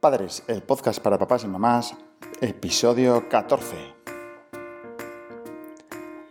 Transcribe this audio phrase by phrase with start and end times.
[0.00, 1.94] Padres, el podcast para papás y mamás,
[2.40, 3.76] episodio 14.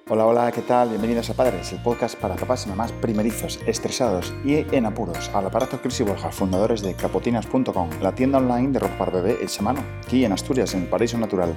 [0.09, 0.89] Hola, hola, ¿qué tal?
[0.89, 5.29] Bienvenidos a Padres, el podcast para papás y mamás primerizos, estresados y en apuros.
[5.35, 9.37] Al aparato Chris y Borja, fundadores de capotinas.com, la tienda online de ropa para bebé
[9.39, 11.55] El Semano, aquí en Asturias, en el Paraíso Natural.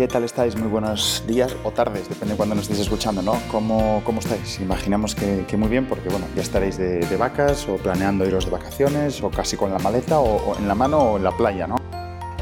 [0.00, 0.56] ¿Qué tal estáis?
[0.56, 3.34] Muy buenos días o tardes, depende de cuándo nos estéis escuchando, ¿no?
[3.50, 4.58] ¿Cómo, cómo estáis?
[4.58, 9.22] Imaginamos que, muy bien, porque bueno, ya estaréis de, vacas o planeando iros de vacaciones
[9.22, 11.76] o casi con la maleta o, en la mano o en la playa, ¿no?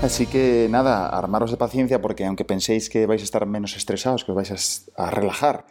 [0.01, 4.25] Así que nada, armaros de paciencia porque aunque penséis que vais a estar menos estresados,
[4.25, 5.67] que os vais a relajar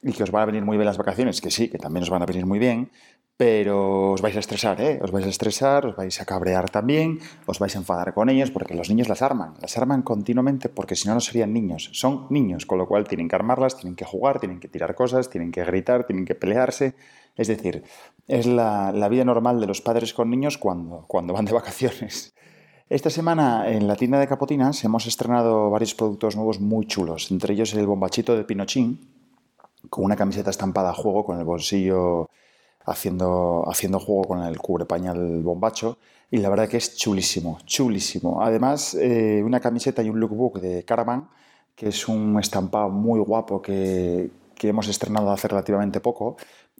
[0.00, 2.10] y que os van a venir muy bien las vacaciones, que sí, que también os
[2.10, 2.92] van a venir muy bien,
[3.36, 5.00] pero os vais a estresar, ¿eh?
[5.02, 8.50] Os vais a estresar, os vais a cabrear también, os vais a enfadar con ellos
[8.50, 11.90] porque los niños las arman, las arman continuamente porque si no, no serían niños.
[11.92, 15.30] Son niños, con lo cual tienen que armarlas, tienen que jugar, tienen que tirar cosas,
[15.30, 16.94] tienen que gritar, tienen que pelearse.
[17.34, 17.82] Es decir,
[18.28, 22.34] es la, vida normal de los padres con niños cuando, cuando van de vacaciones.
[22.88, 27.54] Esta semana en la tienda de Capotinas hemos estrenado varios productos nuevos muy chulos, entre
[27.54, 29.08] ellos el bombachito de Pinochín,
[29.88, 32.28] con una camiseta estampada a juego con el bolsillo
[32.84, 35.98] haciendo, haciendo juego con el cubrepañal bombacho
[36.30, 38.42] y la verdad que es chulísimo, chulísimo.
[38.42, 41.28] Además, eh, una camiseta y un lookbook de Caravan,
[41.74, 46.36] que es un estampado muy guapo que, que hemos estrenado hace relativamente poco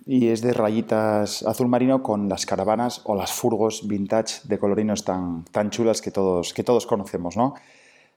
[0.07, 5.05] y es de rayitas azul marino con las caravanas o las furgos vintage de colorinos
[5.05, 7.55] tan, tan chulas que todos, que todos conocemos, ¿no?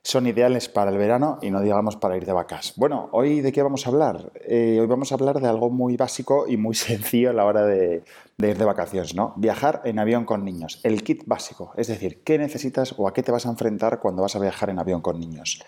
[0.06, 2.74] Son ideales para el verano y no digamos para ir de vacas.
[2.76, 4.30] Bueno, hoy de qué vamos a hablar?
[4.36, 7.66] Eh, hoy vamos a hablar de algo muy básico y muy sencillo a la hora
[7.66, 8.04] de,
[8.38, 9.34] ir de vacaciones, ¿no?
[9.36, 13.24] Viajar en avión con niños, el kit básico, es decir, qué necesitas o a qué
[13.24, 15.60] te vas a enfrentar cuando vas a viajar en avión con niños.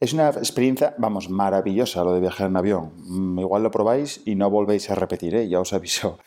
[0.00, 2.92] Es una experiencia, vamos, maravillosa lo de viajar en avión.
[2.96, 5.46] Mm, igual lo probáis y no volvéis a repetir, ¿eh?
[5.46, 6.18] ya os aviso.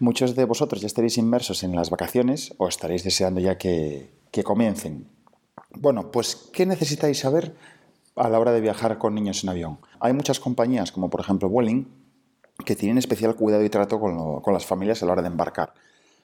[0.00, 4.44] Muchos de vosotros ya estaréis inmersos en las vacaciones o estaréis deseando ya que, que
[4.44, 5.15] comiencen.
[5.78, 7.54] Bueno, pues, ¿qué necesitáis saber
[8.16, 9.78] a la hora de viajar con niños en avión?
[10.00, 11.86] Hay muchas compañías, como por ejemplo Vueling,
[12.64, 15.74] que tienen especial cuidado y trato con, las familias a la hora de embarcar.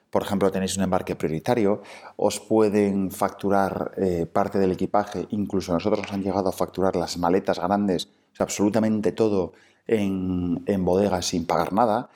[0.09, 1.83] Por ejemplo, tenéis un embarque prioritario,
[2.15, 7.17] os pueden facturar eh, parte del equipaje, incluso nosotros nos han llegado a facturar las
[7.17, 8.09] maletas grandes,
[8.39, 9.53] absolutamente todo
[9.85, 12.09] en, en bodegas sin pagar nada.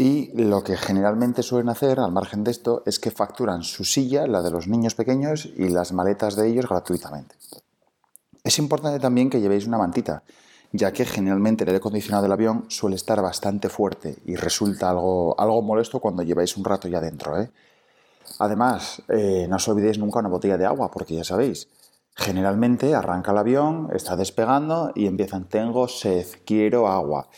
[0.00, 4.28] Y lo que generalmente suelen hacer, al margen de esto, es que facturan su silla,
[4.28, 7.34] la de los niños pequeños, y las maletas de ellos gratuitamente.
[8.44, 10.22] Es importante también que llevéis una mantita,
[10.70, 15.34] ya que generalmente el aire acondicionado del avión suele estar bastante fuerte y resulta algo,
[15.36, 17.36] algo molesto cuando lleváis un rato ya dentro.
[17.40, 17.50] ¿eh?
[18.38, 21.66] Además, eh, no os olvidéis nunca una botella de agua, porque ya sabéis,
[22.14, 27.28] generalmente arranca el avión, está despegando y empiezan, tengo sed, quiero agua.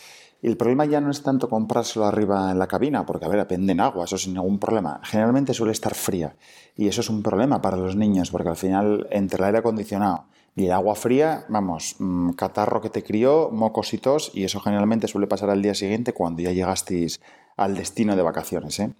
[0.41, 3.45] Y el problema ya no es tanto comprárselo arriba en la cabina, porque, a ver,
[3.49, 4.99] en agua, eso sin ningún problema.
[5.03, 6.35] Generalmente suele estar fría.
[6.75, 10.25] Y eso es un problema para los niños, porque al final, entre el aire acondicionado
[10.55, 15.27] y el agua fría, vamos, mm, catarro que te crió, mocositos, y eso generalmente suele
[15.27, 17.21] pasar al día siguiente cuando ya llegasteis
[17.55, 18.93] al destino de vacaciones, ¿eh?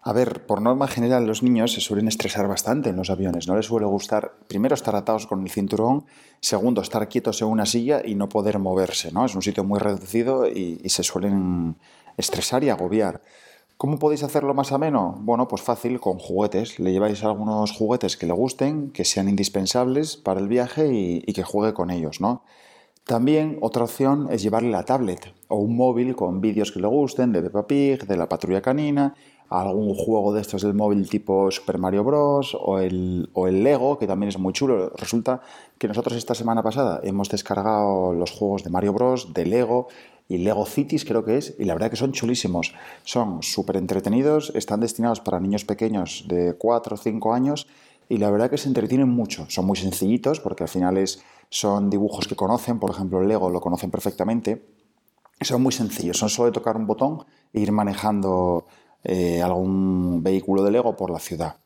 [0.00, 3.48] A ver, por norma general los niños se suelen estresar bastante en los aviones.
[3.48, 6.06] No les suele gustar, primero, estar atados con el cinturón,
[6.40, 9.10] segundo, estar quietos en una silla y no poder moverse.
[9.10, 9.24] ¿no?
[9.26, 11.76] Es un sitio muy reducido y, se suelen
[12.16, 13.22] estresar y agobiar.
[13.76, 15.16] ¿Cómo podéis hacerlo más ameno?
[15.20, 16.78] Bueno, pues fácil, con juguetes.
[16.78, 21.32] Le lleváis algunos juguetes que le gusten, que sean indispensables para el viaje y, y
[21.32, 22.44] que juegue con ellos, ¿no?
[23.04, 27.32] También otra opción es llevarle la tablet o un móvil con vídeos que le gusten
[27.32, 29.14] de Peppa Pig, de la patrulla canina
[29.50, 32.56] algún juego de estos del móvil tipo Super Mario Bros.
[32.60, 34.90] O el, o el Lego, que también es muy chulo.
[34.96, 35.40] Resulta
[35.78, 39.88] que nosotros esta semana pasada hemos descargado los juegos de Mario Bros., de Lego
[40.28, 42.74] y Lego Cities creo que es, y la verdad que son chulísimos.
[43.04, 47.66] Son súper entretenidos, están destinados para niños pequeños de 4 o 5 años
[48.10, 49.46] y la verdad que se entretienen mucho.
[49.48, 53.60] Son muy sencillitos porque al final es, son dibujos que conocen, por ejemplo Lego lo
[53.60, 54.66] conocen perfectamente.
[55.40, 58.66] Son muy sencillos, son solo de tocar un botón e ir manejando
[59.04, 61.56] eh, algún vehículo de Lego por la ciudad.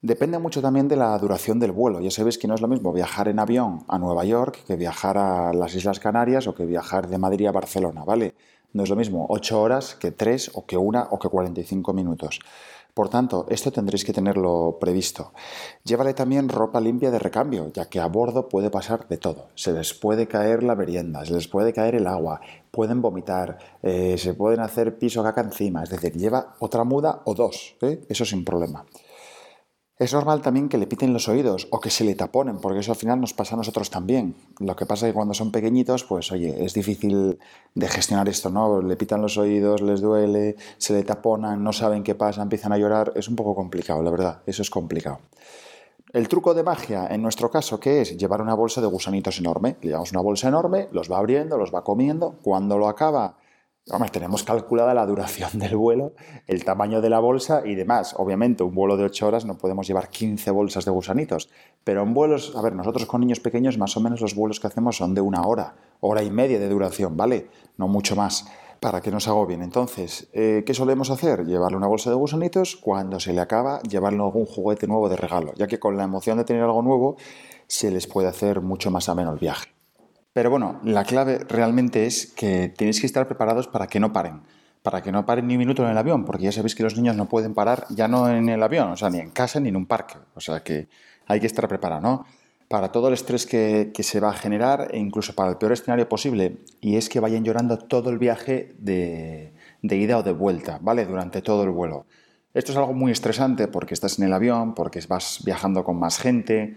[0.00, 2.00] Depende mucho también de la duración del vuelo.
[2.00, 5.16] Ya sabéis que no es lo mismo viajar en avión a Nueva York que viajar
[5.16, 8.34] a las Islas Canarias o que viajar de Madrid a Barcelona, ¿vale?
[8.72, 12.40] No es lo mismo 8 horas que 3 o que 1 o que 45 minutos.
[12.94, 15.32] Por tanto, esto tendréis que tenerlo previsto.
[15.82, 19.48] Llévale también ropa limpia de recambio, ya que a bordo puede pasar de todo.
[19.54, 24.18] Se les puede caer la merienda, se les puede caer el agua, pueden vomitar, eh,
[24.18, 25.82] se pueden hacer piso caca encima.
[25.82, 28.04] Es decir, lleva otra muda o dos, ¿eh?
[28.10, 28.84] eso sin problema.
[30.02, 32.90] Es normal también que le piten los oídos o que se le taponen, porque eso
[32.90, 34.34] al final nos pasa a nosotros también.
[34.58, 37.38] Lo que pasa es que cuando son pequeñitos, pues oye, es difícil
[37.76, 38.82] de gestionar esto, ¿no?
[38.82, 42.78] Le pitan los oídos, les duele, se le taponan, no saben qué pasa, empiezan a
[42.78, 43.12] llorar.
[43.14, 45.20] Es un poco complicado, la verdad, eso es complicado.
[46.12, 48.16] El truco de magia, en nuestro caso, ¿qué es?
[48.16, 49.76] Llevar una bolsa de gusanitos enorme.
[49.82, 52.34] Le llevamos una bolsa enorme, los va abriendo, los va comiendo.
[52.42, 53.36] Cuando lo acaba,
[54.12, 56.12] tenemos calculada la duración del vuelo,
[56.46, 58.14] el tamaño de la bolsa y demás.
[58.16, 61.50] Obviamente, un vuelo de 8 horas no podemos llevar 15 bolsas de gusanitos,
[61.84, 64.68] pero en vuelos, a ver, nosotros con niños pequeños, más o menos los vuelos que
[64.68, 67.48] hacemos son de una hora, hora y media de duración, ¿vale?
[67.76, 68.46] No mucho más,
[68.80, 69.62] para que no se agobien.
[69.62, 71.44] Entonces, eh, ¿qué solemos hacer?
[71.44, 75.52] Llevarle una bolsa de gusanitos, cuando se le acaba, llevarle algún juguete nuevo de regalo,
[75.54, 77.16] ya que con la emoción de tener algo nuevo,
[77.66, 79.81] se les puede hacer mucho más ameno el viaje.
[80.32, 84.40] Pero bueno, la clave realmente es que tenéis que estar preparados para que no paren,
[84.82, 86.96] para que no paren ni un minuto en el avión, porque ya sabéis que los
[86.96, 89.68] niños no pueden parar ya no en el avión, o sea, ni en casa ni
[89.68, 90.88] en un parque, o sea que
[91.26, 92.26] hay que estar preparado, ¿no?
[92.68, 96.08] Para todo el estrés que, se va a generar e incluso para el peor escenario
[96.08, 99.52] posible, y es que vayan llorando todo el viaje de,
[99.82, 101.04] de ida o de vuelta, ¿vale?
[101.04, 102.06] Durante todo el vuelo.
[102.54, 106.18] Esto es algo muy estresante porque estás en el avión, porque vas viajando con más
[106.18, 106.76] gente,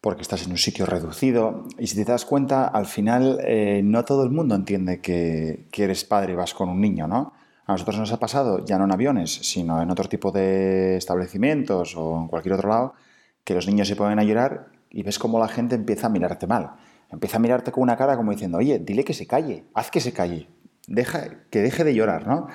[0.00, 1.66] porque estás en un sitio reducido.
[1.78, 6.04] Y si te das cuenta, al final eh, no todo el mundo entiende que, eres
[6.04, 7.32] padre y vas con un niño, ¿no?
[7.66, 11.96] A nosotros nos ha pasado, ya no en aviones, sino en otro tipo de establecimientos
[11.96, 12.94] o en cualquier otro lado,
[13.42, 16.46] que los niños se ponen a llorar y ves cómo la gente empieza a mirarte
[16.46, 16.76] mal.
[17.10, 20.00] Empieza a mirarte con una cara como diciendo, oye, dile que se calle, haz que
[20.00, 20.48] se calle,
[20.86, 22.46] deja, que deje de llorar, ¿no?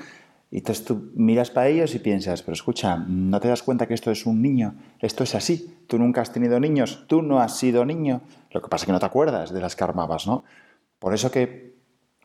[0.51, 3.93] Y entonces tú miras para ellos y piensas, pero escucha, ¿no te das cuenta que
[3.93, 4.75] esto es un niño?
[4.99, 5.77] Esto es así.
[5.87, 8.21] Tú nunca has tenido niños, tú no has sido niño.
[8.51, 10.43] Lo que pasa es que no te acuerdas de las que armabas, ¿no?
[10.99, 11.71] Por eso que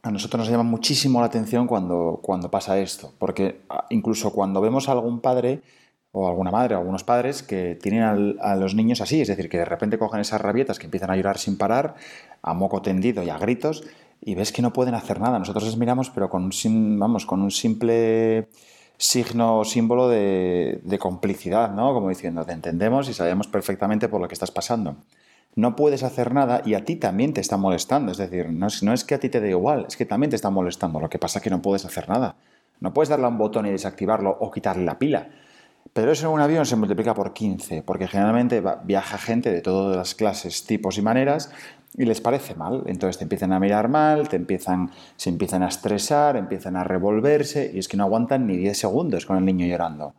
[0.02, 3.12] a nosotros nos llama muchísimo la atención cuando, cuando pasa esto.
[3.17, 5.62] Porque ah, incluso cuando vemos a algún padre
[6.11, 9.58] o alguna madre o algunos padres que tienen a los niños así, es decir, que
[9.58, 11.94] de repente cogen esas rabietas que empiezan a llorar sin parar,
[12.43, 13.84] a moco tendido y a gritos,
[14.20, 15.38] y ves que no pueden hacer nada.
[15.38, 18.48] Nosotros les miramos, pero con un, vamos, con un simple
[18.98, 21.92] signo o símbolo de, complicidad, ¿no?
[21.92, 24.96] Como diciendo, te entendemos y sabemos perfectamente por lo que estás pasando.
[25.54, 28.12] No puedes hacer nada y a ti también te está molestando.
[28.12, 30.30] Es decir, no es, no es que a ti te dé igual, es que también
[30.30, 31.00] te está molestando.
[31.00, 32.36] Lo que pasa es que no puedes hacer nada.
[32.80, 35.28] No puedes darle a un botón y desactivarlo o quitarle la pila.
[35.96, 39.96] Pero eso en un avión se multiplica por 15, porque generalmente viaja gente de todas
[39.96, 41.50] las clases, tipos y maneras,
[41.96, 42.82] y les parece mal.
[42.84, 47.70] Entonces te empiezan a mirar mal, te empiezan, se empiezan a estresar, empiezan a revolverse
[47.72, 50.12] y es que no aguantan ni 10 segundos con el niño llorando.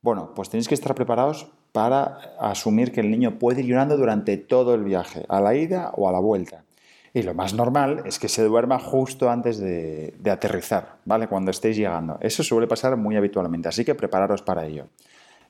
[0.00, 4.36] Bueno, pues tenéis que estar preparados para asumir que el niño puede ir llorando durante
[4.36, 6.62] todo el viaje, a la ida o a la vuelta.
[7.16, 11.26] Y lo más normal es que se duerma justo antes de, aterrizar, ¿vale?
[11.26, 12.18] Cuando estéis llegando.
[12.20, 14.86] Eso suele pasar muy habitualmente, así que prepararos para ello.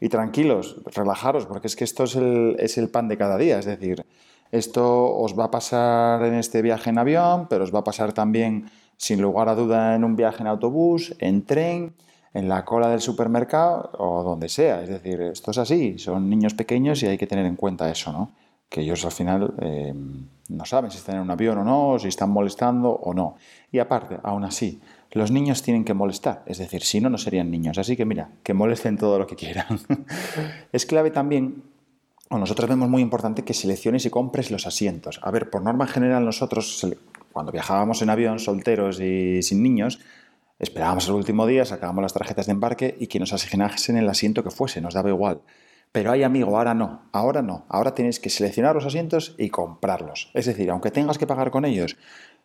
[0.00, 3.58] Y tranquilos, relajaros, porque es que esto es el, es el pan de cada día.
[3.58, 4.04] Es decir,
[4.52, 8.12] esto os va a pasar en este viaje en avión, pero os va a pasar
[8.12, 11.94] también, sin lugar a duda, en un viaje en autobús, en tren,
[12.37, 14.82] en la cola del supermercado o donde sea.
[14.82, 18.12] Es decir, esto es así, son niños pequeños y hay que tener en cuenta eso,
[18.12, 18.31] ¿no?
[18.69, 19.94] Que ellos al final eh,
[20.49, 23.37] no saben si están en un avión o no, si están molestando o no.
[23.72, 24.81] Y aparte, aún así,
[25.16, 27.78] los niños tienen que molestar, es decir, si no, no serían niños.
[27.78, 29.80] Así que mira, que molesten todo lo que quieran.
[30.72, 31.62] es clave también
[32.28, 35.20] o nosotros vemos muy importante que selecciones y compres los asientos.
[35.22, 36.86] A ver, por norma general nosotros,
[37.32, 40.00] cuando viajábamos en avión solteros y sin niños,
[40.58, 44.42] esperábamos el último día, sacábamos las tarjetas de embarque y que nos asignasen el asiento
[44.42, 45.42] que fuese, nos daba igual.
[45.92, 50.30] Pero hay amigo, ahora no, ahora no, ahora tienes que seleccionar los asientos y comprarlos.
[50.35, 51.96] Es decir, aunque tengas que pagar con ellos,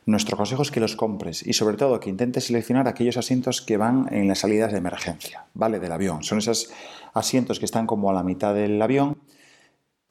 [0.06, 3.78] nuestro consejo es que los compres y sobre todo que intentes seleccionar aquellos asientos que
[3.78, 5.80] van en las salidas de emergencia, ¿vale?
[5.80, 6.24] Del avión.
[6.24, 6.72] Son esos
[7.14, 9.18] asientos que están como a la mitad del avión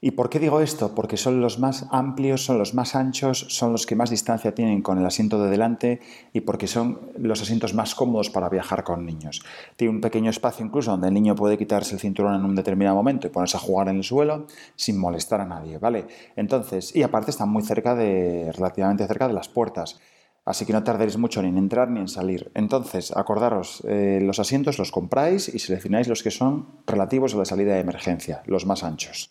[0.02, 0.95] ¿Y por qué digo esto?
[0.95, 4.80] Porque son los más amplios, son los más anchos, son los que más distancia tienen
[4.80, 6.00] con el asiento de delante
[6.33, 9.42] y porque son los asientos más cómodos para viajar con niños.
[9.76, 12.97] Tiene un pequeño espacio incluso donde el niño puede quitarse el cinturón en un determinado
[12.97, 16.07] momento y ponerse a jugar en el suelo sin molestar a nadie, ¿vale?
[16.35, 20.00] Entonces, y aparte están muy cerca de, relativamente cerca de las puertas.
[20.47, 22.50] Así que no tardaréis mucho ni en entrar ni en salir.
[22.54, 27.45] Entonces, acordaros, eh, los asientos los compráis y seleccionáis los que son relativos a la
[27.45, 29.30] salida de emergencia, los más anchos.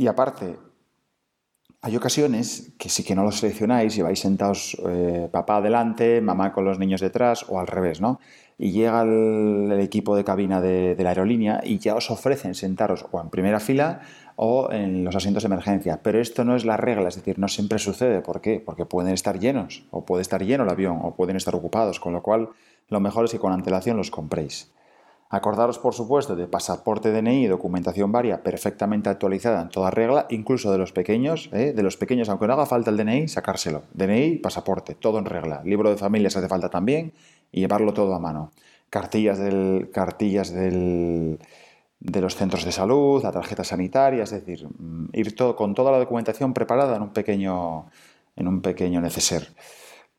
[0.00, 0.56] Y aparte,
[1.82, 6.52] hay ocasiones que sí que no los seleccionáis y vais sentados eh, papá adelante, mamá
[6.52, 8.20] con los niños detrás o al revés, ¿no?
[8.58, 13.20] Y llega el, equipo de cabina de, la aerolínea y ya os ofrecen sentaros o
[13.20, 14.02] en primera fila
[14.36, 15.98] o en los asientos de emergencia.
[16.00, 18.20] Pero esto no es la regla, es decir, no siempre sucede.
[18.20, 18.62] ¿Por qué?
[18.64, 22.12] Porque pueden estar llenos o puede estar lleno el avión o pueden estar ocupados, con
[22.12, 22.50] lo cual
[22.86, 24.70] lo mejor es que con antelación los compréis.
[25.30, 30.72] Acordaros, por supuesto, de pasaporte DNI y documentación varia perfectamente actualizada en toda regla, incluso
[30.72, 31.74] de los pequeños, ¿eh?
[31.74, 33.82] de los pequeños, aunque no haga falta el DNI, sacárselo.
[33.92, 35.60] DNI, pasaporte, todo en regla.
[35.64, 37.12] Libro de familia hace falta también
[37.52, 38.52] y llevarlo todo a mano.
[38.88, 41.38] Cartillas del, cartillas de
[42.00, 45.98] los centros de salud, la tarjeta sanitaria, es decir, mm, ir todo, con toda la
[45.98, 47.90] documentación preparada en un pequeño,
[48.34, 49.48] en un pequeño neceser.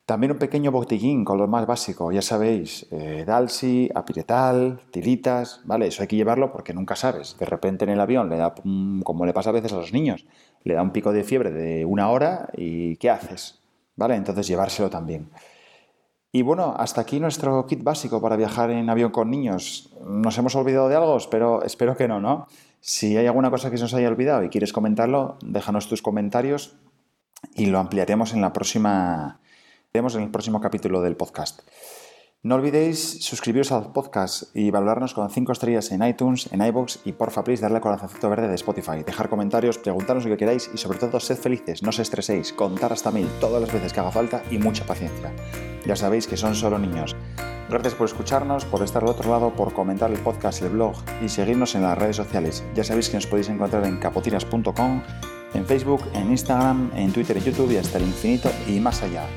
[0.09, 5.85] También un pequeño botellín con lo más básico, ya sabéis, eh, Dalsi, apiretal, tiritas, ¿vale?
[5.85, 7.37] Eso hay que llevarlo porque nunca sabes.
[7.37, 8.55] De repente en el avión le da,
[9.03, 10.25] como le pasa a veces a los niños,
[10.63, 13.59] le da un pico de fiebre de una hora y ¿qué haces?
[13.97, 14.15] ¿Vale?
[14.15, 15.29] Entonces llevárselo también.
[16.31, 19.93] Y bueno, hasta aquí nuestro kit básico para viajar en avión con niños.
[20.03, 21.17] ¿Nos hemos olvidado de algo?
[21.17, 22.47] Espero, espero que no, ¿no?
[22.79, 26.77] Si hay alguna cosa que se nos haya olvidado y quieres comentarlo, déjanos tus comentarios
[27.53, 29.39] y lo ampliaremos en la próxima
[29.99, 31.61] vemos en el próximo capítulo del podcast.
[32.41, 37.11] No olvidéis suscribiros al podcast y valorarnos con 5 estrellas en iTunes, en iBox y
[37.11, 39.03] porfa, please, darle al corazoncito verde de Spotify.
[39.05, 42.93] Dejar comentarios, preguntarnos lo que queráis y sobre todo sed felices, no os estreséis, contar
[42.93, 45.33] hasta mil todas las veces que haga falta y mucha paciencia.
[45.85, 47.13] Ya sabéis que son solo niños.
[47.69, 51.27] Gracias por escucharnos, por estar al otro lado, por comentar el podcast, el blog y
[51.27, 52.63] seguirnos en las redes sociales.
[52.73, 55.01] Ya sabéis que nos podéis encontrar en capotinas.com,
[55.53, 59.27] en Facebook, en Instagram, en Twitter y YouTube y hasta el infinito y más allá.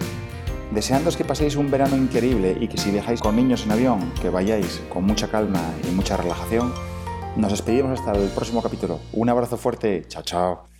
[0.75, 4.31] Deseándoos que paséis un verano increíble y que si viajáis con niños en avión, que
[4.31, 6.73] vayáis con mucha calma y mucha relajación.
[7.37, 8.99] Nos despedimos hasta el próximo capítulo.
[9.13, 10.05] Un abrazo fuerte.
[10.09, 10.72] Chao, chao.